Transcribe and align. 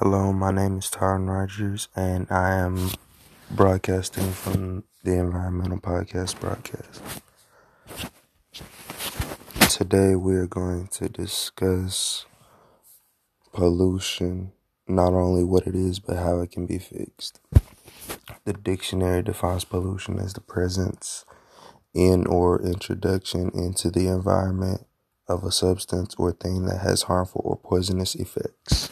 Hello, 0.00 0.32
my 0.32 0.50
name 0.50 0.78
is 0.78 0.90
Tyron 0.90 1.28
Rogers, 1.28 1.86
and 1.94 2.26
I 2.28 2.56
am 2.56 2.90
broadcasting 3.48 4.32
from 4.32 4.82
the 5.04 5.12
Environmental 5.12 5.78
Podcast 5.78 6.40
broadcast. 6.40 7.00
Today, 9.70 10.16
we 10.16 10.34
are 10.34 10.48
going 10.48 10.88
to 10.94 11.08
discuss 11.08 12.26
pollution, 13.52 14.50
not 14.88 15.12
only 15.12 15.44
what 15.44 15.64
it 15.68 15.76
is, 15.76 16.00
but 16.00 16.16
how 16.16 16.40
it 16.40 16.50
can 16.50 16.66
be 16.66 16.78
fixed. 16.78 17.38
The 18.44 18.52
dictionary 18.52 19.22
defines 19.22 19.64
pollution 19.64 20.18
as 20.18 20.32
the 20.32 20.40
presence 20.40 21.24
in 21.94 22.26
or 22.26 22.60
introduction 22.60 23.48
into 23.54 23.92
the 23.92 24.08
environment 24.08 24.88
of 25.28 25.44
a 25.44 25.52
substance 25.52 26.16
or 26.18 26.32
thing 26.32 26.64
that 26.64 26.80
has 26.80 27.02
harmful 27.02 27.42
or 27.44 27.56
poisonous 27.56 28.16
effects. 28.16 28.90